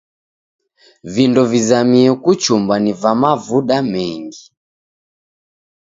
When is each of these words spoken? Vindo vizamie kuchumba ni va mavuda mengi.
Vindo 1.13 1.41
vizamie 1.51 2.11
kuchumba 2.23 2.75
ni 2.83 2.91
va 3.01 3.11
mavuda 3.21 3.77
mengi. 3.91 4.43